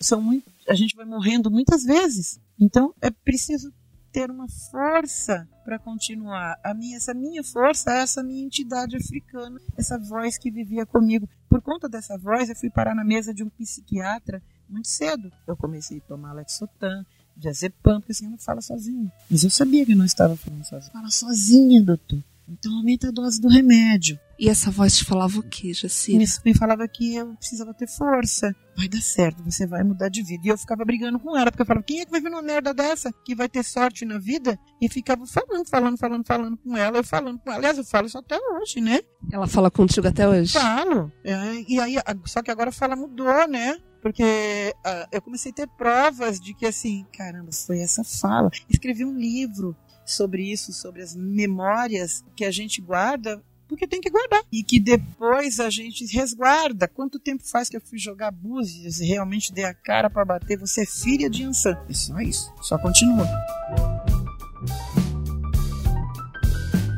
[0.00, 2.40] são muito, a gente vai morrendo muitas vezes.
[2.58, 3.72] Então é preciso
[4.14, 6.56] ter uma força para continuar.
[6.62, 11.28] A minha, essa minha força essa minha entidade africana, essa voz que vivia comigo.
[11.48, 15.32] Por conta dessa voz, eu fui parar na mesa de um psiquiatra muito cedo.
[15.48, 17.04] Eu comecei a tomar Lexotan,
[17.36, 19.10] diazepam, porque assim, eu não fala sozinho.
[19.28, 20.92] Mas eu sabia que eu não estava falando sozinho.
[20.92, 22.22] Fala sozinha, doutor.
[22.48, 24.18] Então aumenta a dose do remédio.
[24.38, 26.22] E essa voz te falava o quê, Jacira?
[26.22, 28.54] Isso me falava que eu precisava ter força.
[28.76, 30.42] Vai dar certo, você vai mudar de vida.
[30.44, 32.42] E eu ficava brigando com ela, porque eu falava, quem é que vai ver uma
[32.42, 33.12] merda dessa?
[33.24, 34.58] Que vai ter sorte na vida?
[34.80, 37.58] E ficava falando, falando, falando, falando com ela, eu falando com ela.
[37.58, 39.00] Aliás, eu falo isso até hoje, né?
[39.32, 40.52] Ela fala contigo até hoje?
[40.52, 41.12] Falo.
[41.22, 43.78] É, e aí, só que agora a fala mudou, né?
[44.02, 48.50] Porque ah, eu comecei a ter provas de que, assim, caramba, foi essa fala.
[48.68, 53.42] Escrevi um livro sobre isso, sobre as memórias que a gente guarda,
[53.74, 54.42] porque tem que guardar.
[54.52, 56.88] E que depois a gente resguarda.
[56.88, 60.56] Quanto tempo faz que eu fui jogar búzios e realmente dei a cara para bater?
[60.58, 61.76] Você é filha de Ansan.
[61.88, 62.52] É só isso.
[62.62, 63.26] Só continua.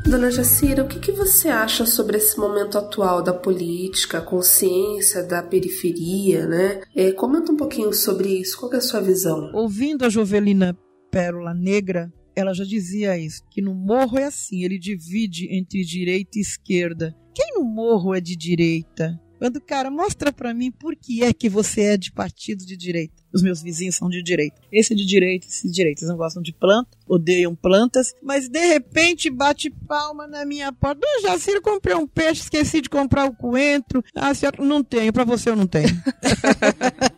[0.07, 5.21] Dona Jacira, o que, que você acha sobre esse momento atual da política, a consciência
[5.21, 6.81] da periferia, né?
[6.95, 8.57] É, comenta um pouquinho sobre isso.
[8.57, 9.51] Qual é a sua visão?
[9.53, 10.77] Ouvindo a Jovelina
[11.11, 16.37] Pérola Negra, ela já dizia isso, que no morro é assim, ele divide entre direita
[16.37, 17.15] e esquerda.
[17.33, 19.19] Quem no morro é de direita?
[19.39, 23.13] Quando, cara, mostra pra mim por que é que você é de partido de direita.
[23.33, 24.59] Os meus vizinhos são de direita.
[24.71, 26.01] Esse é de direita, esse é de direita.
[26.01, 31.01] Eles não gostam de planta, odeiam plantas, mas de repente bate palma na minha porta.
[31.01, 34.03] Dona Jacira, comprei um peixe, esqueci de comprar o coentro.
[34.15, 35.89] Ah, senhora, não tenho, pra você eu não tenho.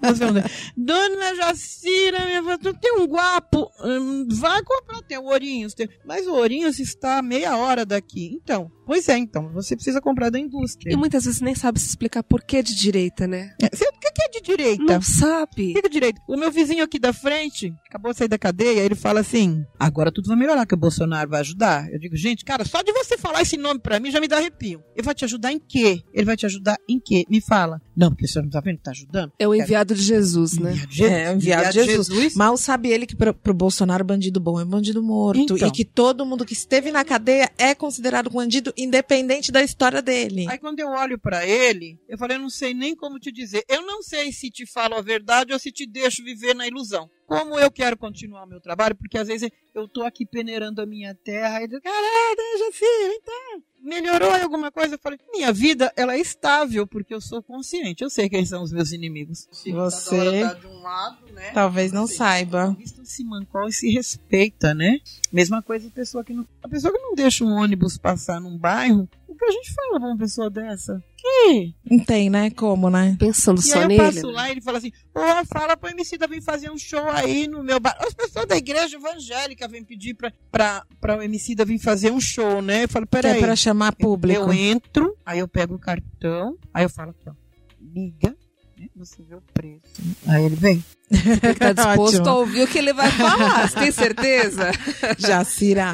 [0.75, 6.33] Dona Jacira, minha tu tem um guapo, hum, vai comprar, tem o Ourinhos, mas o
[6.33, 8.31] Ourinhos está a meia hora daqui.
[8.33, 10.91] Então, pois é, então, você precisa comprar da indústria.
[10.91, 13.53] E muitas vezes nem sabe se explicar por que de direita, né?
[13.61, 14.83] É, Você, o que é de direita?
[14.83, 15.71] Não sabe.
[15.71, 16.21] O que é de direito.
[16.27, 20.11] O meu vizinho aqui da frente, acabou de sair da cadeia, ele fala assim: agora
[20.11, 21.89] tudo vai melhorar, que o Bolsonaro vai ajudar.
[21.91, 24.37] Eu digo, gente, cara, só de você falar esse nome pra mim já me dá
[24.37, 24.83] arrepio.
[24.95, 26.01] Ele vai te ajudar em quê?
[26.13, 27.25] Ele vai te ajudar em quê?
[27.29, 27.81] Me fala.
[27.95, 29.31] Não, porque você não tá vendo que tá ajudando?
[29.39, 30.71] É o enviado de Jesus, né?
[30.71, 31.11] De Jesus.
[31.11, 32.35] É, enviado de Jesus.
[32.35, 35.55] Mal sabe ele que pro, pro Bolsonaro bandido bom é bandido morto.
[35.55, 35.67] Então.
[35.67, 40.47] E que todo mundo que esteve na cadeia é considerado bandido independente da história dele.
[40.49, 43.63] Aí quando eu olho pra ele, eu falei, eu não sei nem como te dizer.
[43.67, 47.09] Eu não sei se te falo a verdade ou se te deixo viver na ilusão.
[47.27, 50.85] Como eu quero continuar o meu trabalho, porque às vezes eu tô aqui peneirando a
[50.85, 52.85] minha terra e digo, caralho, Jaci,
[53.21, 54.95] então, melhorou alguma coisa?
[54.95, 58.03] Eu falei, minha vida, ela é estável, porque eu sou consciente.
[58.03, 59.47] Eu sei quem são os meus inimigos.
[59.51, 61.51] Você- Cada hora tá de um lado, né?
[61.51, 62.75] Talvez não saiba.
[62.77, 64.99] Vista se mancou e se respeita, né?
[65.31, 66.47] Mesma coisa a pessoa que não.
[66.63, 69.99] A pessoa que não deixa um ônibus passar num bairro, o que a gente fala
[69.99, 71.03] pra uma pessoa dessa?
[71.21, 71.73] Que?
[71.89, 72.49] Não tem, né?
[72.51, 73.15] Como, né?
[73.19, 74.01] Pensando E só aí eu nele.
[74.03, 74.33] passo né?
[74.33, 75.19] lá e ele fala assim: Pô,
[75.51, 77.97] fala pro MC da vir fazer um show aí no meu bar.
[77.99, 82.11] As pessoas da igreja evangélica vêm pedir pra, pra, pra o MC da vir fazer
[82.11, 82.85] um show, né?
[82.85, 83.41] Eu falo: Que é Peraí.
[83.41, 84.39] pra chamar público.
[84.39, 87.33] Eu entro, aí eu pego o cartão, aí eu falo aqui, ó.
[87.81, 88.35] Liga,
[88.77, 88.87] né?
[88.95, 89.83] Você vê o preço.
[90.27, 90.83] Aí ele vem.
[91.11, 92.29] Ele tá disposto Ótimo.
[92.29, 93.67] a ouvir o que ele vai falar.
[93.67, 94.71] Você tem certeza?
[95.17, 95.93] Jacira.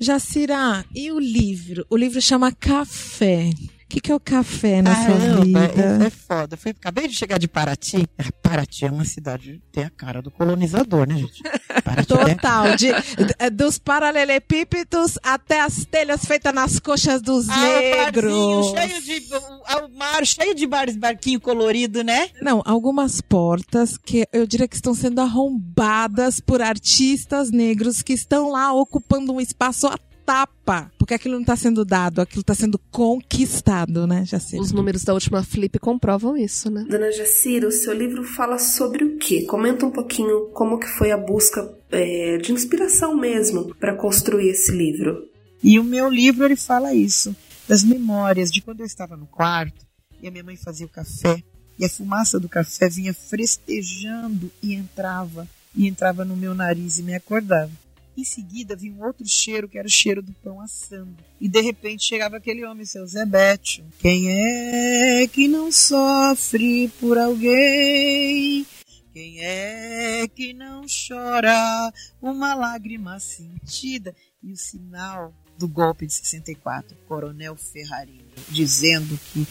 [0.00, 1.84] Jacira, e o livro?
[1.90, 3.50] O livro chama Café.
[3.92, 5.66] O que, que é o café na sua Caramba, vida?
[5.66, 6.56] isso é foda.
[6.56, 8.08] Fui, acabei de chegar de Paraty.
[8.16, 11.42] É, Paraty é uma cidade que tem a cara do colonizador, né, gente?
[11.84, 17.56] Paraty é Total, de, de- dos paralelepípedos até as telhas feitas nas coxas dos Ah,
[17.56, 18.72] negros.
[18.72, 19.34] barzinho cheio de.
[19.34, 22.30] O, o mar cheio de bares, barquinho colorido, né?
[22.40, 28.48] Não, algumas portas que eu diria que estão sendo arrombadas por artistas negros que estão
[28.50, 30.90] lá ocupando um espaço à tapa.
[30.98, 34.62] Porque aquilo não está sendo dado, aquilo está sendo conquistado, né, Jacira?
[34.62, 36.84] Os números da última flip comprovam isso, né?
[36.88, 39.42] Dona Jacira, o seu livro fala sobre o quê?
[39.42, 44.72] Comenta um pouquinho como que foi a busca é, de inspiração mesmo para construir esse
[44.72, 45.28] livro.
[45.62, 47.34] E o meu livro ele fala isso,
[47.68, 49.86] das memórias de quando eu estava no quarto
[50.20, 51.42] e a minha mãe fazia o café
[51.78, 57.02] e a fumaça do café vinha frestejando e entrava e entrava no meu nariz e
[57.02, 57.70] me acordava.
[58.16, 61.16] Em seguida vinha um outro cheiro que era o cheiro do pão assando.
[61.40, 63.84] E de repente chegava aquele homem, seu Zé Bétio.
[63.98, 68.66] Quem é que não sofre por alguém?
[69.12, 74.14] Quem é que não chora uma lágrima sentida?
[74.42, 79.46] E o sinal do golpe de 64, Coronel Ferrarini, dizendo que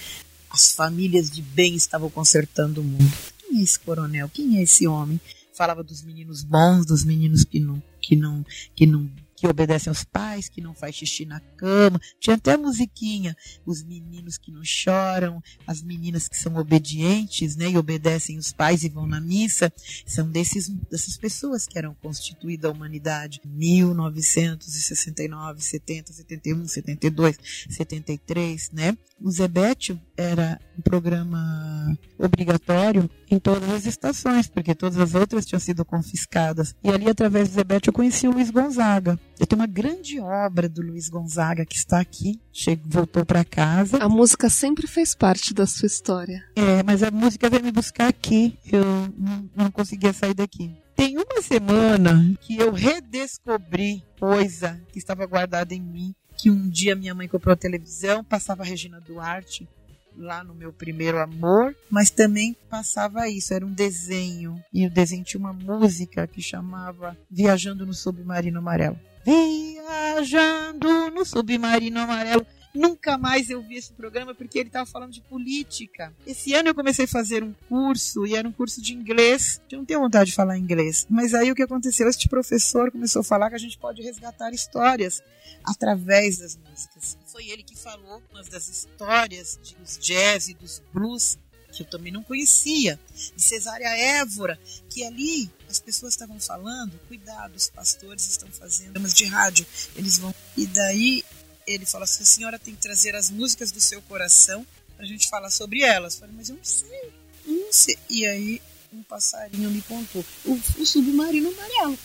[0.49, 3.11] as famílias de bem estavam consertando o mundo.
[3.37, 4.29] Quem é esse coronel?
[4.29, 5.19] Quem é esse homem?
[5.53, 9.09] Falava dos meninos bons, dos meninos que não, que não, que não,
[9.41, 11.99] que obedecem aos pais, que não faz xixi na cama.
[12.19, 13.35] Tinha até musiquinha.
[13.65, 18.83] Os meninos que não choram, as meninas que são obedientes, né, e obedecem os pais
[18.83, 19.73] e vão na missa.
[20.05, 23.41] São desses, dessas pessoas que eram constituída a humanidade.
[23.43, 28.95] 1969, 70, 71, 72, 73, né?
[29.23, 35.59] O Zebétio era um programa obrigatório em todas as estações, porque todas as outras tinham
[35.59, 36.75] sido confiscadas.
[36.83, 39.19] E ali, através do Zebétio, eu conheci o Luiz Gonzaga.
[39.39, 43.97] Eu tenho uma grande obra do Luiz Gonzaga que está aqui, chegou, voltou para casa.
[43.97, 46.43] A música sempre fez parte da sua história.
[46.55, 48.57] É, mas a música veio me buscar aqui.
[48.71, 48.83] Eu
[49.17, 50.71] não, não conseguia sair daqui.
[50.95, 56.13] Tem uma semana que eu redescobri coisa que estava guardada em mim.
[56.41, 59.69] Que um dia minha mãe comprou a televisão, passava a Regina Duarte
[60.17, 64.59] lá no meu primeiro amor, mas também passava isso, era um desenho.
[64.73, 68.99] E o desenho tinha uma música que chamava Viajando no Submarino Amarelo.
[69.23, 72.43] Viajando no Submarino Amarelo.
[72.73, 76.13] Nunca mais eu vi esse programa porque ele estava falando de política.
[76.25, 79.61] Esse ano eu comecei a fazer um curso e era um curso de inglês.
[79.69, 81.05] Eu não tenho vontade de falar inglês.
[81.09, 82.07] Mas aí o que aconteceu?
[82.07, 85.21] Este professor começou a falar que a gente pode resgatar histórias
[85.63, 87.17] através das músicas.
[87.25, 91.37] Foi ele que falou umas das histórias dos jazz e dos blues
[91.71, 92.99] que eu também não conhecia,
[93.35, 99.13] de Cesária Évora, que ali as pessoas estavam falando, cuidado, os pastores estão fazendo programas
[99.13, 100.35] de rádio, eles vão.
[100.57, 101.23] E daí
[101.65, 105.07] ele fala assim: a senhora tem que trazer as músicas do seu coração para a
[105.07, 106.13] gente falar sobre elas.
[106.13, 107.13] Eu falei, mas eu não sei,
[107.45, 107.97] eu não sei.
[108.09, 108.61] E aí
[108.93, 111.97] um passarinho me contou: o, o submarino amarelo.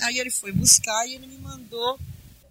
[0.00, 1.98] Aí ele foi buscar e ele me mandou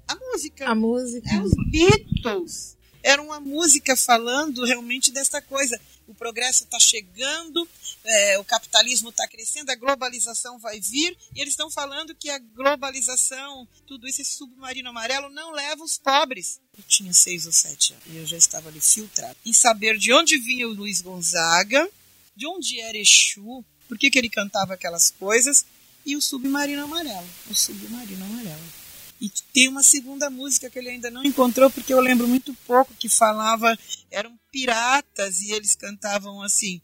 [0.07, 0.67] a música.
[0.67, 1.29] A música.
[1.29, 2.77] É os Beatles.
[3.01, 5.79] Era uma música falando realmente dessa coisa.
[6.07, 7.67] O progresso está chegando,
[8.05, 12.39] é, o capitalismo está crescendo, a globalização vai vir, e eles estão falando que a
[12.39, 16.59] globalização, tudo isso, esse submarino amarelo, não leva os pobres.
[16.77, 19.35] Eu tinha seis ou sete anos e eu já estava ali filtrado.
[19.45, 21.89] Em saber de onde vinha o Luiz Gonzaga,
[22.35, 25.65] de onde era Exu, por que, que ele cantava aquelas coisas,
[26.05, 27.29] e o Submarino Amarelo.
[27.49, 28.88] O Submarino Amarelo.
[29.19, 32.93] E tem uma segunda música que ele ainda não encontrou, porque eu lembro muito pouco,
[32.97, 33.77] que falava,
[34.09, 36.81] eram piratas e eles cantavam assim: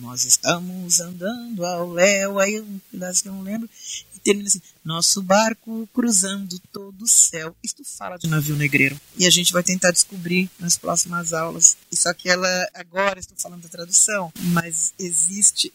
[0.00, 2.38] nós estamos andando ao léu.
[2.38, 3.68] Aí um pedaço que eu não lembro.
[4.14, 7.54] E termina assim: nosso barco cruzando todo o céu.
[7.62, 9.00] Isto fala de navio negreiro.
[9.16, 11.76] E a gente vai tentar descobrir nas próximas aulas.
[11.92, 15.72] Só que ela, agora estou falando da tradução, mas existe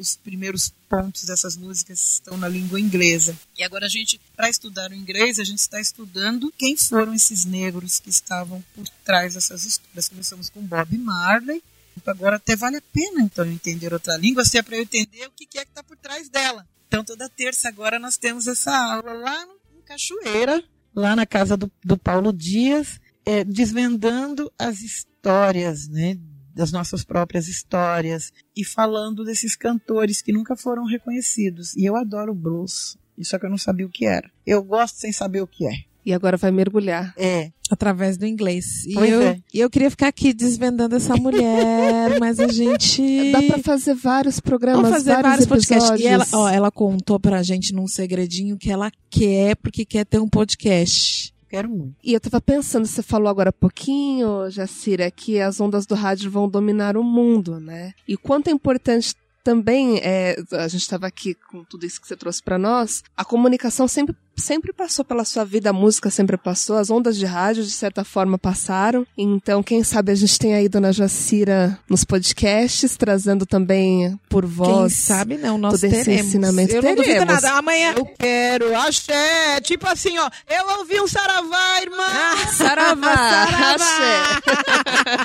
[0.00, 3.38] os primeiros pontos dessas músicas estão na língua inglesa.
[3.56, 7.44] E agora a gente, para estudar o inglês, a gente está estudando quem foram esses
[7.44, 10.08] negros que estavam por trás dessas histórias.
[10.08, 11.62] Começamos com Bob Marley.
[12.06, 15.30] Agora até vale a pena então entender outra língua, se é para eu entender o
[15.32, 16.66] que é que está por trás dela.
[16.88, 21.70] Então toda terça agora nós temos essa aula lá em Cachoeira, lá na casa do,
[21.84, 26.16] do Paulo Dias, é, desvendando as histórias né,
[26.60, 31.74] das nossas próprias histórias e falando desses cantores que nunca foram reconhecidos.
[31.74, 34.30] E eu adoro blues, só que eu não sabia o que era.
[34.46, 35.72] Eu gosto sem saber o que é.
[36.04, 37.14] E agora vai mergulhar.
[37.16, 37.50] É.
[37.70, 38.84] Através do inglês.
[38.86, 39.40] E Pois eu, é.
[39.54, 43.32] e eu queria ficar aqui desvendando essa mulher, mas a gente.
[43.32, 45.90] Dá pra fazer vários programas, Vamos fazer vários, vários, podcasts.
[45.90, 46.04] episódios.
[46.04, 50.18] E ela, ó, ela contou pra gente num segredinho que ela quer, porque quer ter
[50.18, 51.32] um podcast.
[51.50, 51.96] Quero muito.
[52.02, 56.30] E eu tava pensando, você falou agora há pouquinho, Jacira, que as ondas do rádio
[56.30, 57.92] vão dominar o mundo, né?
[58.06, 62.16] E quanto é importante também, é, a gente estava aqui com tudo isso que você
[62.16, 66.76] trouxe para nós, a comunicação sempre, sempre passou pela sua vida, a música sempre passou,
[66.76, 69.06] as ondas de rádio, de certa forma, passaram.
[69.16, 74.52] Então, quem sabe a gente tem aí Dona Jacira nos podcasts, trazendo também por Quem
[74.52, 74.94] voz.
[74.94, 76.26] sabe não, nós todo esse teremos.
[76.28, 76.74] ensinamento.
[76.74, 77.34] Eu não duvido Teremos.
[77.42, 77.58] nada.
[77.58, 77.94] Amanhã.
[77.96, 79.60] Eu quero, axé.
[79.62, 80.30] Tipo assim, ó.
[80.48, 82.06] Eu ouvi um saravá, irmã.
[82.06, 83.10] Ah, Saravá!
[83.74, 85.20] Axé.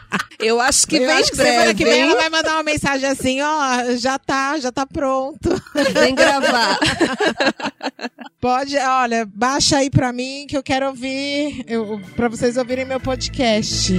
[0.44, 2.62] Eu acho que eu vem acho que semana breve, que vem ela vai mandar uma
[2.62, 5.48] mensagem assim, ó, já tá, já tá pronto.
[5.94, 6.78] Vem gravar.
[8.40, 13.00] Pode, olha, baixa aí pra mim que eu quero ouvir, eu, pra vocês ouvirem meu
[13.00, 13.94] podcast.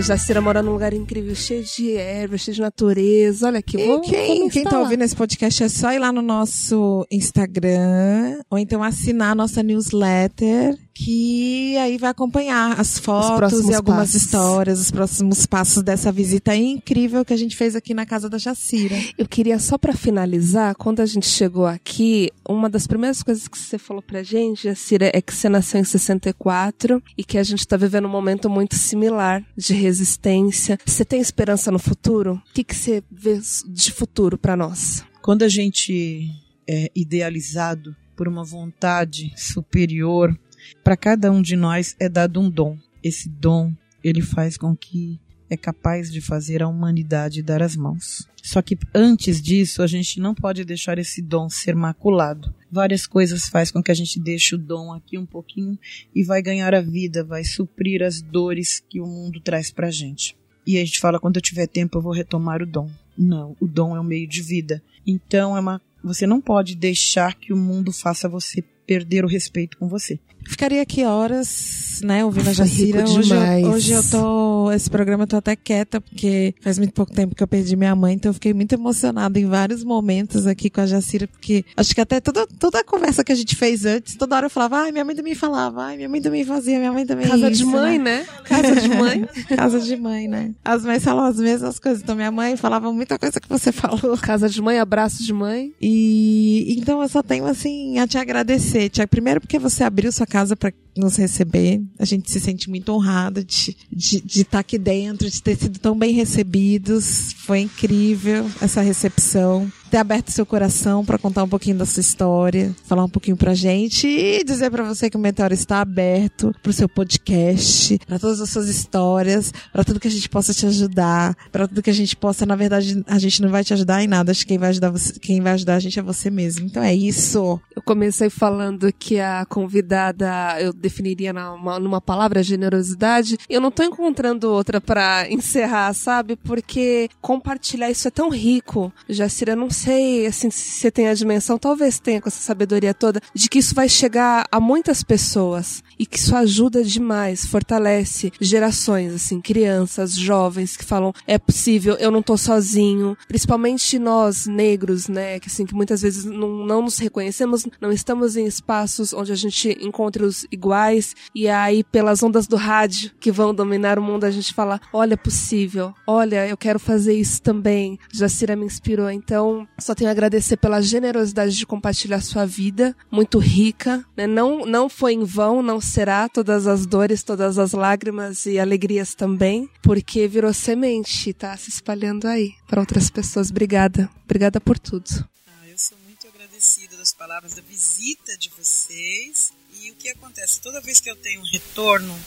[0.00, 3.46] A Jacira mora num lugar incrível, cheio de erva, cheio de natureza.
[3.48, 4.80] Olha aqui, E vou, quem, quem tá instalar.
[4.80, 9.62] ouvindo esse podcast é só ir lá no nosso Instagram ou então assinar a nossa
[9.62, 14.14] newsletter, que aí vai acompanhar as fotos e algumas passos.
[14.14, 18.36] histórias, os próximos passos dessa visita incrível que a gente fez aqui na casa da
[18.36, 18.94] Jacira.
[19.16, 23.56] Eu queria só pra finalizar, quando a gente chegou aqui, uma das primeiras coisas que
[23.56, 27.66] você falou pra gente, Jacira, é que você nasceu em 64 e que a gente
[27.66, 30.78] tá vivendo um momento muito similar de resistência.
[30.84, 32.34] Você tem esperança no futuro?
[32.50, 35.02] O que, que você vê de futuro pra nós?
[35.22, 36.28] Quando a gente
[36.68, 40.38] é idealizado por uma vontade superior,
[40.82, 42.76] para cada um de nós é dado um dom.
[43.02, 45.18] Esse dom, ele faz com que
[45.50, 48.28] é capaz de fazer a humanidade dar as mãos.
[48.42, 52.54] Só que antes disso, a gente não pode deixar esse dom ser maculado.
[52.70, 55.78] Várias coisas faz com que a gente deixe o dom aqui um pouquinho
[56.14, 60.36] e vai ganhar a vida, vai suprir as dores que o mundo traz pra gente.
[60.66, 62.88] E a gente fala, quando eu tiver tempo eu vou retomar o dom.
[63.18, 64.82] Não, o dom é o meio de vida.
[65.06, 69.76] Então é uma, você não pode deixar que o mundo faça você perder o respeito
[69.76, 70.18] com você.
[70.46, 73.04] Ficaria aqui horas, né, ouvindo a Jacira.
[73.04, 74.72] Hoje eu, hoje eu tô.
[74.72, 77.94] Esse programa eu tô até quieta, porque faz muito pouco tempo que eu perdi minha
[77.94, 81.94] mãe, então eu fiquei muito emocionada em vários momentos aqui com a Jacira, porque acho
[81.94, 84.78] que até toda, toda a conversa que a gente fez antes, toda hora eu falava,
[84.78, 87.26] ai, minha mãe também falava, ai, minha mãe também fazia, minha mãe também.
[87.28, 88.18] Casa isso, de mãe, né?
[88.20, 88.26] né?
[88.44, 89.28] Casa de mãe.
[89.56, 90.54] Casa de mãe, né?
[90.64, 92.02] As mães falam as mesmas coisas.
[92.02, 94.16] Então minha mãe falava muita coisa que você falou.
[94.18, 95.72] Casa de mãe, abraço de mãe.
[95.80, 99.10] E então eu só tenho assim a te agradecer, Tiago.
[99.10, 101.82] Primeiro porque você abriu sua casa para nos receber.
[101.98, 105.78] A gente se sente muito honrada de de de estar aqui dentro, de ter sido
[105.78, 107.34] tão bem recebidos.
[107.38, 109.70] Foi incrível essa recepção.
[109.90, 113.54] Ter aberto seu coração para contar um pouquinho da sua história, falar um pouquinho pra
[113.54, 118.40] gente e dizer pra você que o Meteoro está aberto pro seu podcast, para todas
[118.40, 121.92] as suas histórias, para tudo que a gente possa te ajudar, para tudo que a
[121.94, 124.58] gente possa, na verdade, a gente não vai te ajudar em nada, acho que quem
[124.58, 126.66] vai ajudar você, quem vai ajudar a gente é você mesmo.
[126.66, 127.60] Então é isso.
[127.74, 133.36] Eu comecei falando que a convidada eu definiria na- uma- numa palavra generosidade.
[133.48, 136.36] Eu não tô encontrando outra pra encerrar, sabe?
[136.36, 138.92] Porque compartilhar isso é tão rico.
[139.08, 142.92] Jacira, eu não sei assim, se você tem a dimensão, talvez tenha com essa sabedoria
[142.92, 145.82] toda, de que isso vai chegar a muitas pessoas.
[146.00, 152.10] E que isso ajuda demais, fortalece gerações, assim, crianças, jovens que falam é possível, eu
[152.10, 156.96] não tô sozinho, principalmente nós negros, né, que assim que muitas vezes não, não nos
[156.96, 162.46] reconhecemos, não estamos em espaços onde a gente encontre os iguais e aí pelas ondas
[162.46, 166.56] do rádio que vão dominar o mundo a gente fala, olha, é possível, olha, eu
[166.56, 167.98] quero fazer isso também.
[168.10, 173.38] Jacira me inspirou, então só tenho a agradecer pela generosidade de compartilhar sua vida, muito
[173.38, 174.26] rica, né?
[174.26, 179.14] Não não foi em vão, não será todas as dores, todas as lágrimas e alegrias
[179.14, 183.50] também, porque virou semente, tá se espalhando aí para outras pessoas.
[183.50, 184.08] Obrigada.
[184.24, 185.08] Obrigada por tudo.
[185.46, 189.52] Ah, eu sou muito agradecida das palavras da visita de vocês.
[189.82, 190.60] E o que acontece?
[190.60, 192.18] Toda vez que eu tenho um retorno,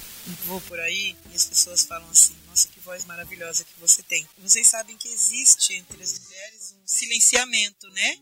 [0.46, 4.28] vou por aí, e as pessoas falam assim: Nossa, que voz maravilhosa que você tem.
[4.40, 8.18] Vocês sabem que existe entre as mulheres um silenciamento, né?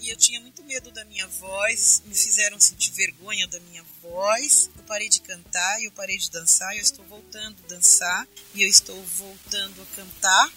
[0.00, 4.70] E eu tinha muito medo da minha voz, me fizeram sentir vergonha da minha voz.
[4.74, 6.74] Eu parei de cantar e eu parei de dançar.
[6.74, 10.52] Eu estou voltando a dançar e eu estou voltando a cantar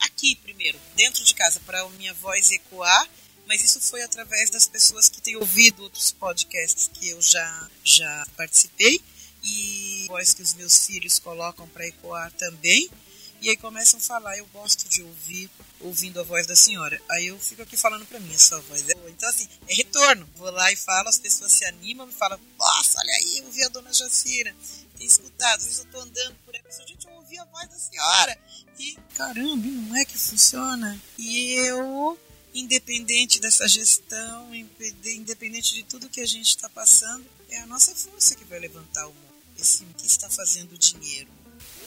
[0.00, 3.08] aqui primeiro, dentro de casa, para a minha voz ecoar.
[3.46, 8.26] Mas isso foi através das pessoas que têm ouvido outros podcasts que eu já, já
[8.36, 9.00] participei
[9.42, 12.90] e voz que os meus filhos colocam para ecoar também.
[13.40, 17.00] E aí começam a falar, eu gosto de ouvir, ouvindo a voz da senhora.
[17.10, 19.10] Aí eu fico aqui falando para mim, a sua voz é boa.
[19.10, 20.28] Então, assim, é retorno.
[20.36, 23.64] Vou lá e falo, as pessoas se animam, me falam, nossa, olha aí, eu ouvi
[23.64, 24.54] a dona Jacira.
[24.96, 27.68] Tem escutado, às vezes eu tô andando por aí, pessoa, gente, eu ouvi a voz
[27.68, 28.38] da senhora.
[28.78, 31.00] E, caramba, não é que funciona?
[31.18, 32.18] E eu,
[32.54, 38.34] independente dessa gestão, independente de tudo que a gente está passando, é a nossa força
[38.34, 39.34] que vai levantar o mundo.
[39.58, 41.28] Esse que está fazendo dinheiro.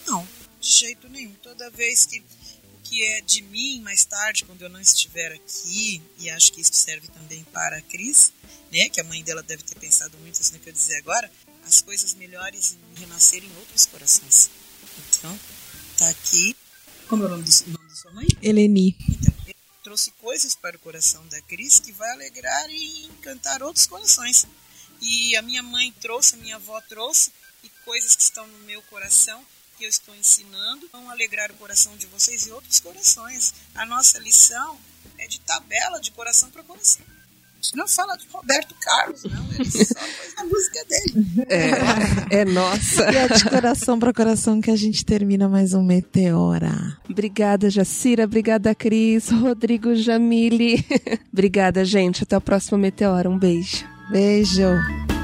[0.05, 0.25] Não,
[0.59, 1.33] de jeito nenhum.
[1.41, 6.01] Toda vez que o que é de mim mais tarde, quando eu não estiver aqui,
[6.19, 8.31] e acho que isso serve também para a Cris,
[8.71, 11.31] né, que a mãe dela deve ter pensado muito isso no que eu dizer agora,
[11.65, 14.49] as coisas melhores renascerem em outros corações.
[15.09, 15.37] Então,
[15.97, 16.55] tá aqui.
[17.07, 18.27] Como é o nome, do, nome da sua mãe?
[18.41, 18.95] Eleni.
[19.09, 19.33] Então,
[19.83, 24.45] trouxe coisas para o coração da Cris que vai alegrar e encantar outros corações.
[25.01, 27.31] E a minha mãe trouxe, a minha avó trouxe,
[27.63, 29.45] e coisas que estão no meu coração
[29.77, 33.53] que eu estou ensinando vão alegrar o coração de vocês e outros corações.
[33.75, 34.77] A nossa lição
[35.17, 37.05] é de tabela, de coração para coração.
[37.75, 39.45] Não fala de Roberto Carlos, não.
[39.53, 41.45] Ele só faz a música dele.
[41.49, 43.11] É, é nossa.
[43.11, 46.97] E é de coração para coração que a gente termina mais um Meteora.
[47.09, 48.23] Obrigada, Jacira.
[48.23, 49.29] Obrigada, Cris.
[49.29, 50.85] Rodrigo Jamile.
[51.33, 52.23] Obrigada, gente.
[52.23, 53.29] Até o próximo Meteora.
[53.29, 53.85] Um beijo.
[54.11, 55.16] Beijo.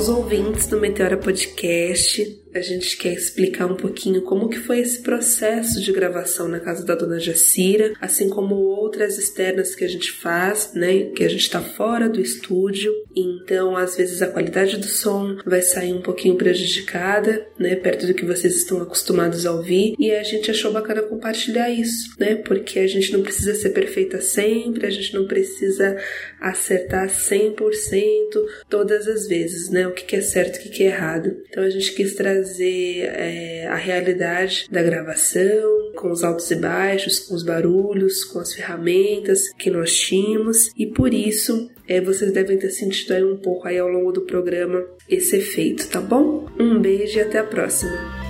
[0.00, 5.00] Aos ouvintes do Meteora Podcast, a gente quer explicar um pouquinho como que foi esse
[5.02, 10.10] processo de gravação na casa da dona Jacira, assim como outras externas que a gente
[10.12, 14.86] faz, né, que a gente está fora do estúdio, então às vezes a qualidade do
[14.86, 19.94] som vai sair um pouquinho prejudicada, né, perto do que vocês estão acostumados a ouvir,
[19.98, 24.20] e a gente achou bacana compartilhar isso, né, porque a gente não precisa ser perfeita
[24.20, 25.96] sempre, a gente não precisa
[26.40, 27.54] acertar 100%
[28.68, 31.36] todas as vezes, né, o que é certo o que é errado.
[31.48, 36.56] Então a gente quis trazer trazer é, a realidade da gravação, com os altos e
[36.56, 42.32] baixos, com os barulhos, com as ferramentas que nós tínhamos, e por isso é, vocês
[42.32, 46.46] devem ter sentido aí um pouco aí ao longo do programa esse efeito, tá bom?
[46.58, 48.29] Um beijo e até a próxima!